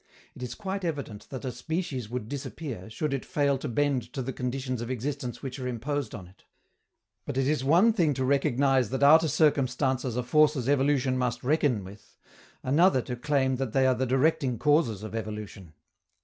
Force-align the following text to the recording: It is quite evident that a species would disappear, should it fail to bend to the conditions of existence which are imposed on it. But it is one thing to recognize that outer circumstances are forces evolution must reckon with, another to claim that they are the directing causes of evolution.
It 0.33 0.41
is 0.41 0.55
quite 0.55 0.83
evident 0.83 1.27
that 1.29 1.45
a 1.45 1.51
species 1.51 2.09
would 2.09 2.27
disappear, 2.27 2.89
should 2.89 3.13
it 3.13 3.23
fail 3.23 3.59
to 3.59 3.67
bend 3.69 4.11
to 4.13 4.23
the 4.23 4.33
conditions 4.33 4.81
of 4.81 4.89
existence 4.89 5.43
which 5.43 5.59
are 5.59 5.67
imposed 5.67 6.15
on 6.15 6.27
it. 6.27 6.43
But 7.23 7.37
it 7.37 7.47
is 7.47 7.63
one 7.63 7.93
thing 7.93 8.15
to 8.15 8.25
recognize 8.25 8.89
that 8.89 9.03
outer 9.03 9.27
circumstances 9.27 10.17
are 10.17 10.23
forces 10.23 10.67
evolution 10.67 11.19
must 11.19 11.43
reckon 11.43 11.83
with, 11.83 12.17
another 12.63 13.03
to 13.03 13.15
claim 13.15 13.57
that 13.57 13.73
they 13.73 13.85
are 13.85 13.93
the 13.93 14.07
directing 14.07 14.57
causes 14.57 15.03
of 15.03 15.13
evolution. 15.13 15.73